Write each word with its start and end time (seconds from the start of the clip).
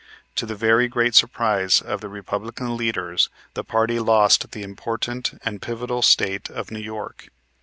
To 0.37 0.47
the 0.47 0.55
very 0.55 0.87
great 0.87 1.13
surprise 1.13 1.79
of 1.79 2.01
the 2.01 2.09
Republican 2.09 2.75
leaders 2.75 3.29
the 3.53 3.63
party 3.63 3.99
lost 3.99 4.49
the 4.51 4.63
important 4.63 5.39
and 5.45 5.61
pivotal 5.61 6.01
State 6.01 6.49
of 6.49 6.71
New 6.71 6.79
York. 6.79 7.27